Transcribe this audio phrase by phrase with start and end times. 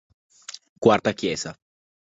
[0.83, 1.53] Quarta chiesa.